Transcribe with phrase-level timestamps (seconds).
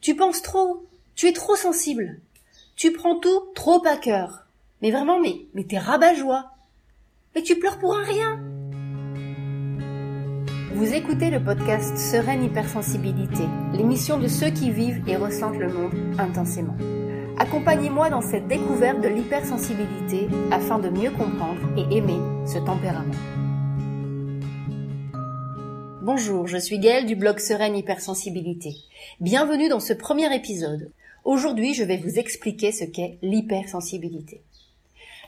[0.00, 0.86] Tu penses trop.
[1.14, 2.20] Tu es trop sensible.
[2.74, 4.46] Tu prends tout trop à cœur.
[4.80, 6.52] Mais vraiment, mais, mais t'es rabat-joie.
[7.34, 8.40] Mais tu pleures pour un rien.
[10.72, 13.42] Vous écoutez le podcast Sereine Hypersensibilité,
[13.74, 16.76] l'émission de ceux qui vivent et ressentent le monde intensément.
[17.36, 23.14] Accompagnez-moi dans cette découverte de l'hypersensibilité afin de mieux comprendre et aimer ce tempérament.
[26.02, 28.74] Bonjour, je suis Gaëlle du blog Sereine Hypersensibilité.
[29.20, 30.90] Bienvenue dans ce premier épisode.
[31.24, 34.40] Aujourd'hui, je vais vous expliquer ce qu'est l'hypersensibilité.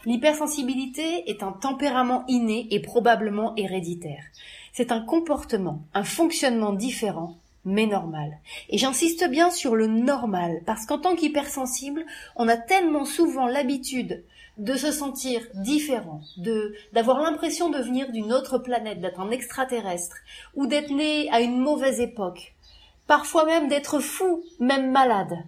[0.06, 4.24] L'hypersensibilité est un tempérament inné et probablement héréditaire.
[4.72, 8.38] C'est un comportement, un fonctionnement différent, mais normal.
[8.70, 12.02] Et j'insiste bien sur le normal, parce qu'en tant qu'hypersensible,
[12.34, 14.24] on a tellement souvent l'habitude
[14.58, 20.16] de se sentir différent, de d'avoir l'impression de venir d'une autre planète, d'être un extraterrestre,
[20.54, 22.54] ou d'être né à une mauvaise époque,
[23.06, 25.38] parfois même d'être fou, même malade,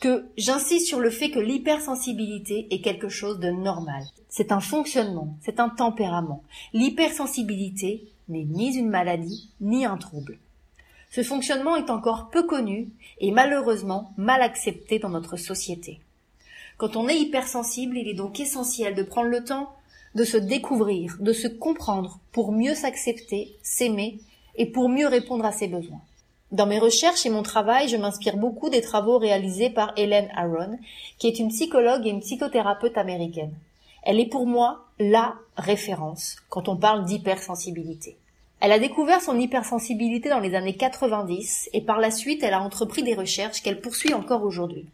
[0.00, 4.04] que j'insiste sur le fait que l'hypersensibilité est quelque chose de normal.
[4.28, 6.42] C'est un fonctionnement, c'est un tempérament.
[6.72, 10.38] L'hypersensibilité n'est ni une maladie, ni un trouble.
[11.10, 16.00] Ce fonctionnement est encore peu connu et malheureusement mal accepté dans notre société.
[16.76, 19.72] Quand on est hypersensible, il est donc essentiel de prendre le temps
[20.14, 24.18] de se découvrir, de se comprendre pour mieux s'accepter, s'aimer
[24.56, 26.00] et pour mieux répondre à ses besoins.
[26.52, 30.78] Dans mes recherches et mon travail, je m'inspire beaucoup des travaux réalisés par Hélène Aron,
[31.18, 33.52] qui est une psychologue et une psychothérapeute américaine.
[34.04, 38.16] Elle est pour moi la référence quand on parle d'hypersensibilité.
[38.60, 42.62] Elle a découvert son hypersensibilité dans les années 90 et par la suite elle a
[42.62, 44.86] entrepris des recherches qu'elle poursuit encore aujourd'hui.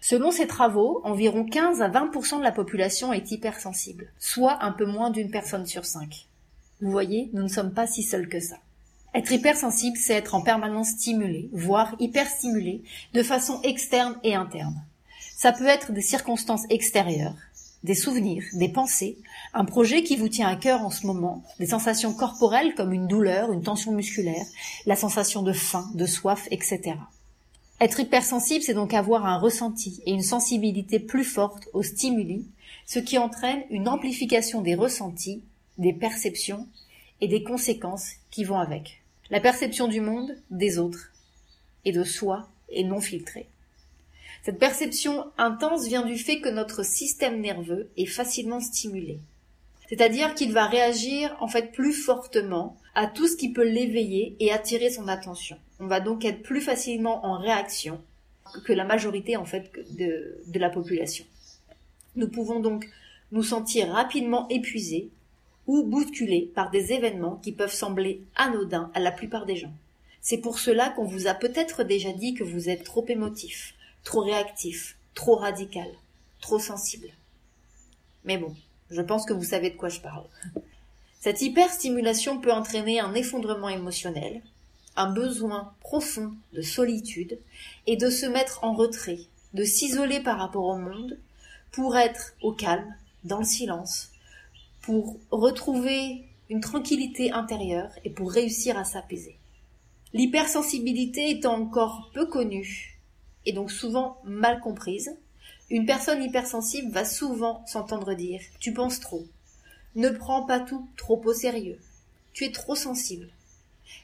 [0.00, 4.86] Selon ses travaux, environ 15 à 20% de la population est hypersensible, soit un peu
[4.86, 6.28] moins d'une personne sur cinq.
[6.80, 8.56] Vous voyez, nous ne sommes pas si seuls que ça.
[9.14, 14.84] Être hypersensible, c'est être en permanence stimulé, voire hyperstimulé, de façon externe et interne.
[15.36, 17.34] Ça peut être des circonstances extérieures,
[17.82, 19.18] des souvenirs, des pensées,
[19.54, 23.08] un projet qui vous tient à cœur en ce moment, des sensations corporelles comme une
[23.08, 24.46] douleur, une tension musculaire,
[24.86, 26.94] la sensation de faim, de soif, etc.
[27.80, 32.44] Être hypersensible, c'est donc avoir un ressenti et une sensibilité plus forte aux stimuli,
[32.86, 35.42] ce qui entraîne une amplification des ressentis,
[35.78, 36.66] des perceptions
[37.20, 39.02] et des conséquences qui vont avec.
[39.30, 41.12] La perception du monde, des autres
[41.84, 43.46] et de soi est non filtrée.
[44.42, 49.20] Cette perception intense vient du fait que notre système nerveux est facilement stimulé.
[49.88, 54.50] C'est-à-dire qu'il va réagir en fait plus fortement à tout ce qui peut l'éveiller et
[54.52, 55.58] attirer son attention.
[55.80, 58.00] On va donc être plus facilement en réaction
[58.64, 61.24] que la majorité en fait de, de la population.
[62.16, 62.88] Nous pouvons donc
[63.32, 65.10] nous sentir rapidement épuisés
[65.66, 69.72] ou bousculés par des événements qui peuvent sembler anodins à la plupart des gens.
[70.20, 74.22] C'est pour cela qu'on vous a peut-être déjà dit que vous êtes trop émotif, trop
[74.22, 75.88] réactif, trop radical,
[76.40, 77.08] trop sensible.
[78.24, 78.54] Mais bon,
[78.90, 80.24] je pense que vous savez de quoi je parle.
[81.20, 84.40] Cette hyperstimulation peut entraîner un effondrement émotionnel,
[84.98, 87.38] un besoin profond de solitude
[87.86, 89.20] et de se mettre en retrait,
[89.54, 91.18] de s'isoler par rapport au monde
[91.70, 92.94] pour être au calme,
[93.24, 94.10] dans le silence,
[94.82, 99.36] pour retrouver une tranquillité intérieure et pour réussir à s'apaiser.
[100.12, 102.98] L'hypersensibilité étant encore peu connue
[103.46, 105.16] et donc souvent mal comprise,
[105.70, 109.24] une personne hypersensible va souvent s'entendre dire Tu penses trop.
[109.94, 111.78] Ne prends pas tout trop au sérieux.
[112.32, 113.28] Tu es trop sensible.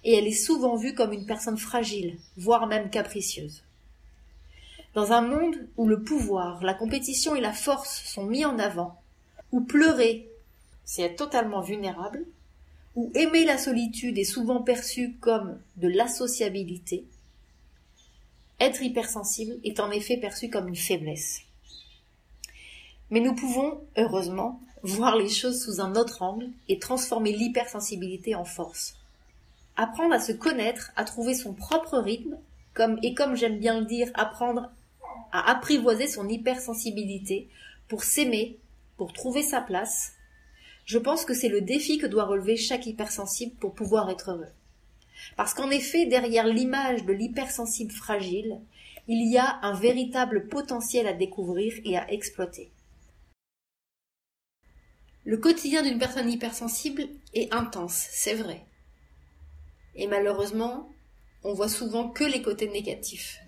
[0.04, 3.62] Et elle est souvent vue comme une personne fragile, voire même capricieuse.
[4.94, 9.00] Dans un monde où le pouvoir, la compétition et la force sont mis en avant,
[9.50, 10.28] où pleurer,
[10.84, 12.24] c'est être totalement vulnérable,
[12.94, 17.04] où aimer la solitude est souvent perçu comme de l'associabilité,
[18.60, 21.40] être hypersensible est en effet perçu comme une faiblesse.
[23.10, 28.44] Mais nous pouvons, heureusement, voir les choses sous un autre angle et transformer l'hypersensibilité en
[28.44, 28.96] force.
[29.76, 32.38] Apprendre à se connaître, à trouver son propre rythme,
[32.74, 34.70] comme, et comme j'aime bien le dire, apprendre
[35.32, 37.48] à apprivoiser son hypersensibilité
[37.88, 38.58] pour s'aimer,
[38.96, 40.12] pour trouver sa place,
[40.84, 44.52] je pense que c'est le défi que doit relever chaque hypersensible pour pouvoir être heureux.
[45.36, 48.60] Parce qu'en effet, derrière l'image de l'hypersensible fragile,
[49.08, 52.70] il y a un véritable potentiel à découvrir et à exploiter.
[55.24, 58.64] Le quotidien d'une personne hypersensible est intense, c'est vrai.
[59.96, 60.90] Et malheureusement,
[61.42, 63.38] on voit souvent que les côtés négatifs.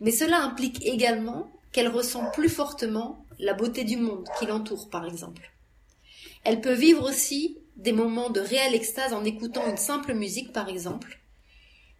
[0.00, 5.06] Mais cela implique également qu'elle ressent plus fortement la beauté du monde qui l'entoure, par
[5.06, 5.50] exemple.
[6.44, 10.68] Elle peut vivre aussi des moments de réelle extase en écoutant une simple musique, par
[10.68, 11.20] exemple.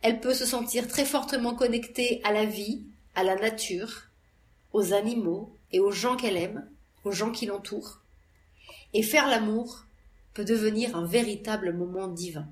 [0.03, 2.85] Elle peut se sentir très fortement connectée à la vie,
[3.15, 4.03] à la nature,
[4.73, 6.69] aux animaux et aux gens qu'elle aime,
[7.05, 8.01] aux gens qui l'entourent.
[8.93, 9.87] Et faire l'amour
[10.35, 12.47] peut devenir un véritable moment divin.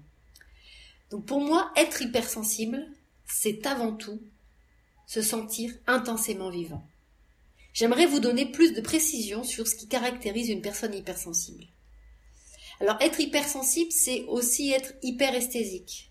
[1.12, 2.88] Donc pour moi, être hypersensible,
[3.26, 4.18] c'est avant tout
[5.06, 6.82] se sentir intensément vivant.
[7.74, 11.66] J'aimerais vous donner plus de précision sur ce qui caractérise une personne hypersensible.
[12.80, 16.10] Alors être hypersensible, c'est aussi être hyperesthésique.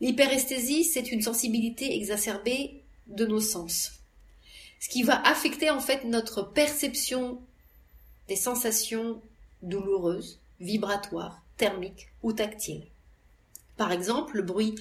[0.00, 3.92] L'hyperesthésie, c'est une sensibilité exacerbée de nos sens.
[4.80, 7.42] Ce qui va affecter en fait notre perception
[8.26, 9.20] des sensations
[9.60, 12.89] douloureuses, vibratoires, thermiques ou tactiles.
[13.80, 14.74] Par exemple, le bruit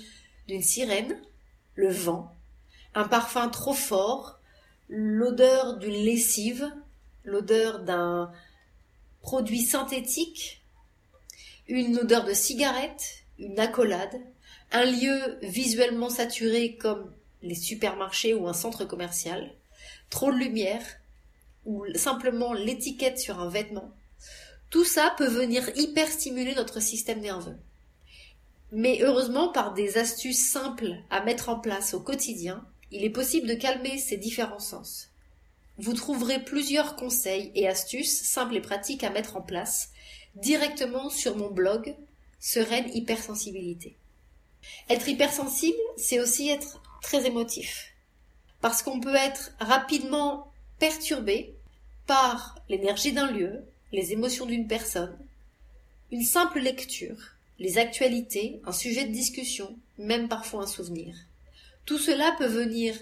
[0.50, 1.22] d'une sirène,
[1.75, 2.36] le vent,
[2.94, 4.42] un parfum trop fort,
[4.90, 6.69] l'odeur d'une lessive,
[7.24, 8.30] l'odeur d'un
[9.22, 10.66] produit synthétique,
[11.69, 14.19] une odeur de cigarette, une accolade,
[14.74, 19.56] un lieu visuellement saturé comme les supermarchés ou un centre commercial,
[20.10, 20.84] trop de lumière,
[21.63, 23.94] ou simplement l'étiquette sur un vêtement,
[24.69, 27.56] tout ça peut venir hyper stimuler notre système nerveux.
[28.71, 33.48] Mais heureusement, par des astuces simples à mettre en place au quotidien, il est possible
[33.48, 35.10] de calmer ces différents sens.
[35.77, 39.89] Vous trouverez plusieurs conseils et astuces simples et pratiques à mettre en place
[40.36, 41.95] directement sur mon blog
[42.39, 43.95] Sereine Hypersensibilité.
[44.89, 47.94] Être hypersensible, c'est aussi être très émotif.
[48.62, 51.56] Parce qu'on peut être rapidement perturbé
[52.07, 55.18] par l'énergie d'un lieu, les émotions d'une personne,
[56.12, 61.16] une simple lecture, les actualités, un sujet de discussion, même parfois un souvenir.
[61.86, 62.96] Tout cela peut venir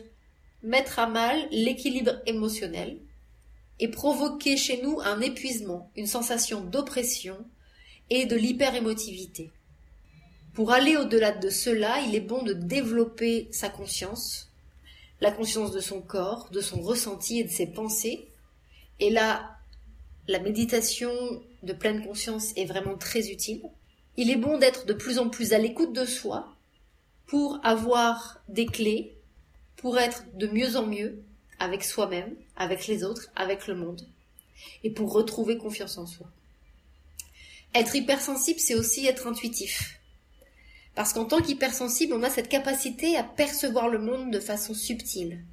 [0.63, 2.97] mettre à mal l'équilibre émotionnel
[3.79, 7.37] et provoquer chez nous un épuisement, une sensation d'oppression
[8.09, 9.51] et de l'hyperémotivité.
[10.53, 14.49] Pour aller au-delà de cela, il est bon de développer sa conscience,
[15.21, 18.27] la conscience de son corps, de son ressenti et de ses pensées.
[18.99, 19.57] Et là,
[20.27, 21.11] la méditation
[21.61, 23.61] de pleine conscience est vraiment très utile.
[24.19, 26.55] Il est bon d'être de plus en plus à l'écoute de soi
[27.27, 29.15] pour avoir des clés,
[29.75, 31.21] pour être de mieux en mieux
[31.59, 34.07] avec soi-même, avec les autres, avec le monde,
[34.83, 36.27] et pour retrouver confiance en soi.
[37.75, 39.99] Être hypersensible, c'est aussi être intuitif.
[40.95, 45.43] Parce qu'en tant qu'hypersensible, on a cette capacité à percevoir le monde de façon subtile.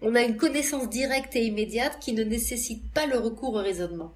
[0.00, 4.14] On a une connaissance directe et immédiate qui ne nécessite pas le recours au raisonnement.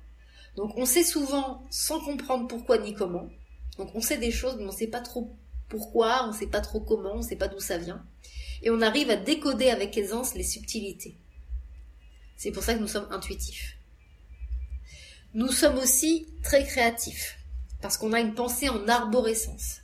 [0.56, 3.28] Donc on sait souvent sans comprendre pourquoi ni comment.
[3.78, 5.36] Donc on sait des choses mais on ne sait pas trop
[5.68, 8.04] pourquoi, on ne sait pas trop comment, on ne sait pas d'où ça vient.
[8.62, 11.16] Et on arrive à décoder avec aisance les subtilités.
[12.36, 13.78] C'est pour ça que nous sommes intuitifs.
[15.34, 17.38] Nous sommes aussi très créatifs,
[17.80, 19.78] parce qu'on a une pensée en arborescence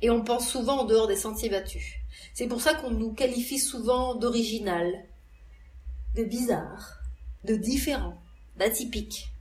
[0.00, 1.84] et on pense souvent en dehors des sentiers battus.
[2.32, 5.04] C'est pour ça qu'on nous qualifie souvent d'original,
[6.14, 7.00] de bizarre,
[7.44, 8.20] de différent,
[8.56, 9.33] d'atypique.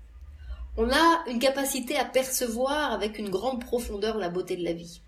[0.75, 5.01] On a une capacité à percevoir avec une grande profondeur la beauté de la vie.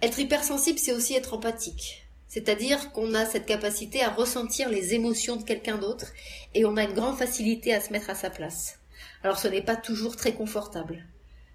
[0.00, 2.06] Être hypersensible, c'est aussi être empathique.
[2.26, 6.06] C'est-à-dire qu'on a cette capacité à ressentir les émotions de quelqu'un d'autre
[6.54, 8.78] et on a une grande facilité à se mettre à sa place.
[9.22, 11.04] Alors ce n'est pas toujours très confortable.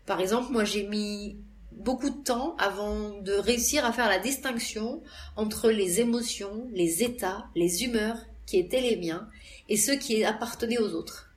[0.05, 1.35] Par exemple, moi j'ai mis
[1.71, 5.01] beaucoup de temps avant de réussir à faire la distinction
[5.35, 9.27] entre les émotions, les états, les humeurs qui étaient les miens
[9.69, 11.28] et ceux qui appartenaient aux autres.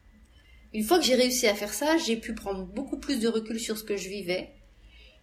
[0.74, 3.60] Une fois que j'ai réussi à faire ça, j'ai pu prendre beaucoup plus de recul
[3.60, 4.52] sur ce que je vivais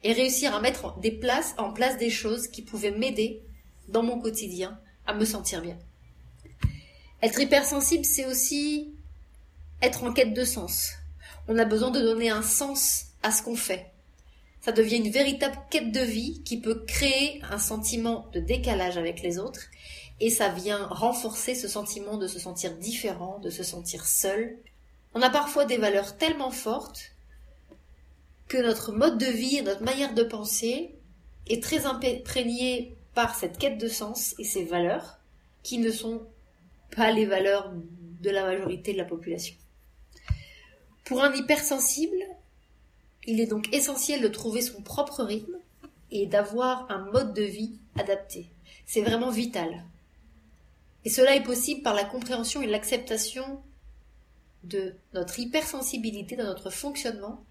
[0.04, 3.42] et réussir à mettre des places, en place des choses qui pouvaient m'aider
[3.88, 5.78] dans mon quotidien à me sentir bien.
[7.22, 8.94] Être hypersensible, c'est aussi
[9.82, 10.92] être en quête de sens.
[11.48, 13.92] On a besoin de donner un sens à ce qu'on fait
[14.62, 19.22] ça devient une véritable quête de vie qui peut créer un sentiment de décalage avec
[19.22, 19.62] les autres
[20.20, 24.58] et ça vient renforcer ce sentiment de se sentir différent, de se sentir seul.
[25.14, 27.12] On a parfois des valeurs tellement fortes
[28.48, 30.96] que notre mode de vie et notre manière de penser
[31.48, 35.20] est très imprégnée par cette quête de sens et ces valeurs
[35.64, 36.22] qui ne sont
[36.96, 37.72] pas les valeurs
[38.22, 39.56] de la majorité de la population.
[41.06, 42.24] Pour un hypersensible,
[43.26, 45.58] il est donc essentiel de trouver son propre rythme
[46.12, 48.50] et d'avoir un mode de vie adapté.
[48.86, 49.86] C'est vraiment vital.
[51.06, 53.62] Et cela est possible par la compréhension et l'acceptation
[54.64, 57.44] de notre hypersensibilité dans notre fonctionnement,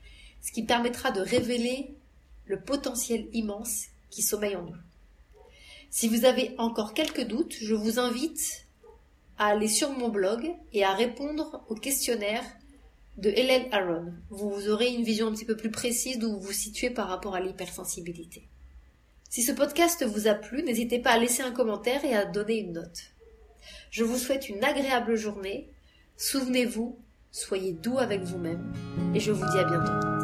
[0.42, 1.94] ce qui permettra de révéler
[2.46, 4.76] le potentiel immense qui sommeille en nous.
[5.90, 8.66] Si vous avez encore quelques doutes, je vous invite
[9.38, 12.44] à aller sur mon blog et à répondre au questionnaire
[13.16, 14.12] de Hélène Aron.
[14.30, 17.34] Vous aurez une vision un petit peu plus précise d'où vous vous situez par rapport
[17.34, 18.46] à l'hypersensibilité.
[19.30, 22.58] Si ce podcast vous a plu, n'hésitez pas à laisser un commentaire et à donner
[22.58, 23.10] une note.
[23.90, 25.68] Je vous souhaite une agréable journée
[26.20, 26.98] Souvenez-vous,
[27.30, 28.72] soyez doux avec vous-même
[29.14, 30.17] et je vous dis à bientôt.